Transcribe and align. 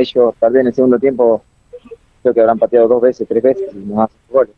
ellos 0.00 0.34
tal 0.38 0.52
vez 0.52 0.60
en 0.60 0.66
el 0.68 0.74
segundo 0.74 0.98
tiempo 0.98 1.42
creo 2.22 2.34
que 2.34 2.40
habrán 2.40 2.58
pateado 2.58 2.88
dos 2.88 3.02
veces, 3.02 3.26
tres 3.28 3.42
veces 3.42 3.74
y 3.74 3.78
nos 3.78 4.04
hacen 4.04 4.20
goles. 4.28 4.54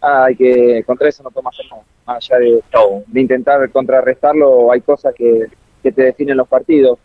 Ah, 0.00 0.24
hay 0.24 0.36
que, 0.36 0.82
contra 0.84 1.08
eso 1.08 1.22
no 1.22 1.30
podemos 1.30 1.54
hacer 1.54 1.70
nada. 1.70 1.82
Más 2.06 2.30
allá 2.30 2.38
de, 2.40 3.20
intentar 3.20 3.70
contrarrestarlo, 3.70 4.72
hay 4.72 4.80
cosas 4.80 5.14
que, 5.14 5.46
que 5.82 5.92
te 5.92 6.02
definen 6.02 6.36
los 6.36 6.48
partidos. 6.48 6.98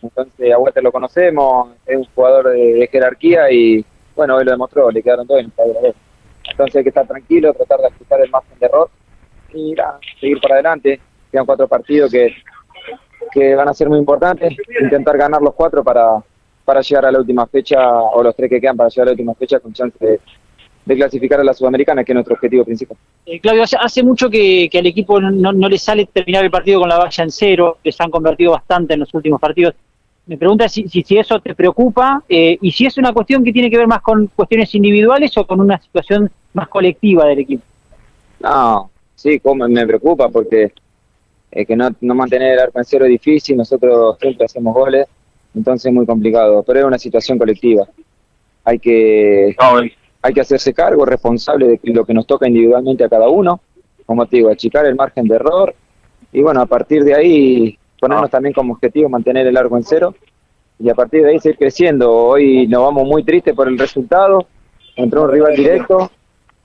Entonces, 0.00 0.52
a 0.52 0.58
Walter 0.58 0.82
lo 0.82 0.92
conocemos, 0.92 1.70
es 1.86 1.96
un 1.96 2.04
jugador 2.14 2.50
de, 2.50 2.88
jerarquía 2.90 3.50
y, 3.50 3.84
bueno, 4.14 4.36
hoy 4.36 4.44
lo 4.44 4.52
demostró, 4.52 4.90
le 4.90 5.02
quedaron 5.02 5.26
dos 5.26 5.40
en 5.40 5.46
el 5.46 5.94
Entonces, 6.50 6.76
hay 6.76 6.82
que 6.82 6.90
estar 6.90 7.06
tranquilo, 7.06 7.52
tratar 7.52 7.80
de 7.80 7.86
ajustar 7.86 8.20
el 8.20 8.30
margen 8.30 8.58
de 8.58 8.66
error 8.66 8.90
y 9.52 9.74
seguir 10.20 10.40
para 10.40 10.54
adelante. 10.54 11.00
Quedan 11.32 11.46
cuatro 11.46 11.66
partidos 11.66 12.12
que, 12.12 12.32
que 13.32 13.54
van 13.56 13.68
a 13.68 13.74
ser 13.74 13.88
muy 13.88 13.98
importantes, 13.98 14.56
intentar 14.80 15.16
ganar 15.16 15.42
los 15.42 15.54
cuatro 15.54 15.82
para, 15.82 16.22
para 16.64 16.80
llegar 16.80 17.06
a 17.06 17.12
la 17.12 17.18
última 17.18 17.46
fecha, 17.46 17.78
o 17.92 18.22
los 18.22 18.34
tres 18.34 18.50
que 18.50 18.60
quedan 18.60 18.76
para 18.76 18.88
llegar 18.88 19.08
a 19.08 19.10
la 19.10 19.12
última 19.12 19.34
fecha 19.34 19.60
con 19.60 19.72
chance 19.72 19.98
de, 19.98 20.20
clasificar 20.96 21.40
a 21.40 21.44
la 21.44 21.54
Sudamericana, 21.54 22.04
que 22.04 22.12
es 22.12 22.14
nuestro 22.14 22.34
objetivo 22.34 22.64
principal. 22.64 22.96
Eh, 23.26 23.40
Claudio, 23.40 23.62
hace, 23.62 24.02
mucho 24.02 24.28
que, 24.28 24.68
al 24.72 24.86
equipo 24.86 25.20
no, 25.20 25.52
no, 25.52 25.68
le 25.68 25.78
sale 25.78 26.06
terminar 26.06 26.44
el 26.44 26.50
partido 26.50 26.80
con 26.80 26.88
la 26.88 26.98
valla 26.98 27.24
en 27.24 27.30
cero, 27.30 27.78
les 27.82 27.98
han 28.00 28.10
convertido 28.10 28.52
bastante 28.52 28.94
en 28.94 29.00
los 29.00 29.14
últimos 29.14 29.40
partidos. 29.40 29.74
Me 30.26 30.38
pregunta 30.38 30.68
si, 30.68 30.88
si, 30.88 31.18
eso 31.18 31.38
te 31.40 31.54
preocupa 31.54 32.22
eh, 32.28 32.56
y 32.60 32.72
si 32.72 32.86
es 32.86 32.96
una 32.96 33.12
cuestión 33.12 33.44
que 33.44 33.52
tiene 33.52 33.70
que 33.70 33.76
ver 33.76 33.86
más 33.86 34.00
con 34.00 34.26
cuestiones 34.28 34.74
individuales 34.74 35.36
o 35.36 35.46
con 35.46 35.60
una 35.60 35.78
situación 35.78 36.30
más 36.54 36.68
colectiva 36.68 37.26
del 37.26 37.40
equipo. 37.40 37.62
No, 38.40 38.90
sí, 39.14 39.38
como 39.40 39.68
me 39.68 39.86
preocupa 39.86 40.28
porque 40.30 40.72
eh, 41.50 41.66
que 41.66 41.76
no, 41.76 41.88
no 42.00 42.14
mantener 42.14 42.54
el 42.54 42.58
arco 42.58 42.78
en 42.78 42.84
cero 42.84 43.04
es 43.04 43.10
difícil, 43.10 43.56
nosotros 43.56 44.16
siempre 44.18 44.46
hacemos 44.46 44.74
goles, 44.74 45.06
entonces 45.54 45.86
es 45.86 45.92
muy 45.92 46.06
complicado, 46.06 46.62
pero 46.62 46.80
es 46.80 46.84
una 46.84 46.98
situación 46.98 47.38
colectiva. 47.38 47.86
Hay 48.64 48.78
que, 48.78 49.56
hay 50.22 50.32
que 50.32 50.40
hacerse 50.40 50.72
cargo, 50.72 51.04
responsable 51.04 51.66
de 51.68 51.80
lo 51.92 52.04
que 52.04 52.14
nos 52.14 52.26
toca 52.26 52.48
individualmente 52.48 53.04
a 53.04 53.08
cada 53.08 53.28
uno, 53.28 53.60
como 54.06 54.26
te 54.26 54.38
digo, 54.38 54.50
achicar 54.50 54.86
el 54.86 54.94
margen 54.94 55.26
de 55.26 55.36
error 55.36 55.74
y 56.34 56.42
bueno, 56.42 56.60
a 56.60 56.66
partir 56.66 57.04
de 57.04 57.14
ahí 57.14 57.78
ponernos 58.00 58.28
también 58.28 58.52
como 58.52 58.74
objetivo 58.74 59.08
mantener 59.08 59.46
el 59.46 59.54
largo 59.54 59.76
en 59.76 59.84
cero 59.84 60.14
y 60.80 60.90
a 60.90 60.94
partir 60.94 61.22
de 61.22 61.30
ahí 61.30 61.38
seguir 61.38 61.56
creciendo. 61.56 62.12
Hoy 62.12 62.66
nos 62.66 62.82
vamos 62.82 63.06
muy 63.06 63.22
tristes 63.22 63.54
por 63.54 63.68
el 63.68 63.78
resultado, 63.78 64.46
entró 64.96 65.22
un 65.22 65.30
rival 65.30 65.54
directo, 65.54 66.10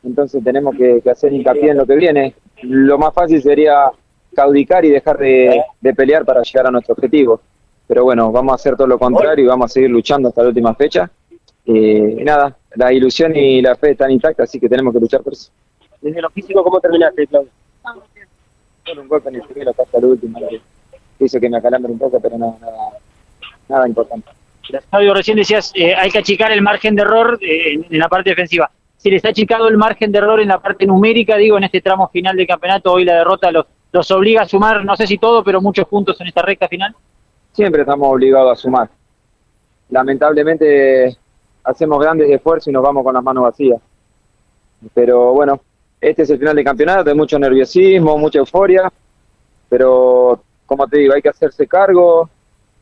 entonces 0.03 0.43
tenemos 0.43 0.75
que, 0.75 1.01
hacer 1.09 1.31
hincapié 1.31 1.69
en 1.69 1.77
lo 1.77 1.85
que 1.85 1.95
viene. 1.95 2.33
Lo 2.63 2.97
más 2.97 3.13
fácil 3.13 3.41
sería 3.43 3.91
caudicar 4.33 4.83
y 4.85 4.89
dejar 4.89 5.17
de, 5.19 5.63
pelear 5.95 6.25
para 6.25 6.41
llegar 6.41 6.65
a 6.65 6.71
nuestro 6.71 6.93
objetivo. 6.93 7.39
Pero 7.89 8.03
bueno, 8.03 8.31
vamos 8.31 8.51
a 8.51 8.55
hacer 8.55 8.77
todo 8.77 8.85
lo 8.85 8.99
contrario 8.99 9.45
y 9.45 9.47
vamos 9.47 9.65
a 9.65 9.73
seguir 9.73 9.89
luchando 9.89 10.29
hasta 10.29 10.43
la 10.43 10.49
última 10.49 10.75
fecha. 10.75 11.09
y 11.65 12.23
nada, 12.23 12.55
la 12.75 12.93
ilusión 12.93 13.35
y 13.35 13.63
la 13.63 13.75
fe 13.75 13.91
están 13.91 14.11
intactas, 14.11 14.47
así 14.47 14.59
que 14.59 14.69
tenemos 14.69 14.93
que 14.93 14.99
luchar 14.99 15.23
por 15.23 15.33
eso. 15.33 15.49
Desde 15.99 16.21
lo 16.21 16.29
físico, 16.29 16.63
¿cómo 16.63 16.79
terminaste, 16.79 17.25
Claudio? 17.25 17.49
Con 18.85 18.99
un 18.99 19.07
golpe 19.07 19.29
en 19.29 19.35
el 19.37 19.41
primero 19.41 19.71
hasta 19.71 19.97
el 19.97 20.05
último 20.05 20.39
hizo 21.19 21.39
que 21.39 21.49
me 21.49 21.57
acalambre 21.57 21.91
un 21.91 21.97
poco, 21.97 22.19
pero 22.19 22.37
no, 22.37 22.59
nada, 22.61 22.77
nada 23.67 23.87
importante. 23.87 24.29
Fabio, 24.91 25.15
recién 25.15 25.35
decías, 25.35 25.71
eh, 25.73 25.95
hay 25.95 26.11
que 26.11 26.19
achicar 26.19 26.51
el 26.51 26.61
margen 26.61 26.95
de 26.95 27.01
error 27.01 27.39
eh, 27.41 27.73
en, 27.89 27.99
la 27.99 28.07
parte 28.07 28.29
defensiva. 28.29 28.69
Si 28.97 29.09
les 29.09 29.25
ha 29.25 29.29
achicado 29.29 29.67
el 29.67 29.77
margen 29.77 30.11
de 30.11 30.19
error 30.19 30.39
en 30.39 30.49
la 30.49 30.59
parte 30.59 30.85
numérica, 30.85 31.37
digo, 31.37 31.57
en 31.57 31.63
este 31.63 31.81
tramo 31.81 32.07
final 32.09 32.37
del 32.37 32.45
campeonato, 32.45 32.93
hoy 32.93 33.03
la 33.03 33.15
derrota 33.15 33.51
los, 33.51 33.65
los 33.91 34.11
obliga 34.11 34.43
a 34.43 34.47
sumar, 34.47 34.85
no 34.85 34.95
sé 34.95 35.07
si 35.07 35.17
todo, 35.17 35.43
pero 35.43 35.59
muchos 35.59 35.87
puntos 35.87 36.21
en 36.21 36.27
esta 36.27 36.43
recta 36.43 36.67
final. 36.67 36.95
Siempre 37.51 37.81
estamos 37.81 38.07
obligados 38.11 38.51
a 38.51 38.55
sumar. 38.55 38.89
Lamentablemente 39.89 41.17
hacemos 41.63 41.99
grandes 41.99 42.29
esfuerzos 42.29 42.67
y 42.67 42.71
nos 42.71 42.83
vamos 42.83 43.03
con 43.03 43.13
las 43.13 43.23
manos 43.23 43.43
vacías. 43.43 43.81
Pero 44.93 45.33
bueno, 45.33 45.59
este 45.99 46.23
es 46.23 46.29
el 46.29 46.39
final 46.39 46.55
del 46.55 46.65
campeonato, 46.65 47.09
hay 47.09 47.15
mucho 47.15 47.37
nerviosismo, 47.37 48.17
mucha 48.17 48.39
euforia, 48.39 48.91
pero 49.67 50.41
como 50.65 50.87
te 50.87 50.99
digo, 50.99 51.13
hay 51.13 51.21
que 51.21 51.29
hacerse 51.29 51.67
cargo. 51.67 52.29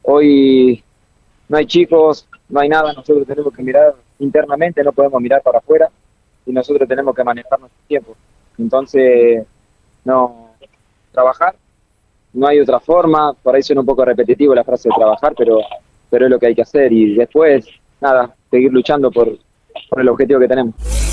Hoy 0.04 0.84
no 1.50 1.58
hay 1.58 1.66
chicos, 1.66 2.28
no 2.50 2.60
hay 2.60 2.70
nada, 2.70 2.94
nosotros 2.94 3.26
tenemos 3.26 3.54
que 3.54 3.64
mirar 3.64 3.96
internamente, 4.20 4.84
no 4.84 4.92
podemos 4.92 5.22
mirar 5.22 5.42
para 5.42 5.60
afuera 5.60 5.90
y 6.46 6.52
nosotros 6.52 6.88
tenemos 6.88 7.16
que 7.16 7.24
manejar 7.24 7.60
nuestro 7.60 7.82
tiempo. 7.88 8.16
Entonces, 8.58 9.46
no, 10.06 10.52
trabajar, 11.12 11.56
no 12.38 12.48
hay 12.48 12.60
otra 12.60 12.80
forma, 12.80 13.34
por 13.34 13.56
ahí 13.56 13.64
suena 13.64 13.82
un 13.82 13.88
poco 13.88 14.06
repetitivo 14.06 14.54
la 14.54 14.64
frase 14.64 14.90
de 14.90 14.96
trabajar, 14.96 15.34
pero, 15.36 15.60
pero 16.10 16.26
es 16.26 16.32
lo 16.32 16.40
que 16.40 16.48
hay 16.48 16.56
que 16.56 16.62
hacer 16.62 16.94
y 16.94 17.16
después, 17.16 17.68
nada, 18.00 18.34
seguir 18.52 18.72
luchando 18.72 19.10
por, 19.10 19.36
por 19.90 20.02
el 20.02 20.08
objetivo 20.08 20.40
que 20.40 20.48
tenemos. 20.48 21.07